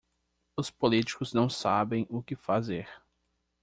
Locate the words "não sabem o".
1.31-2.23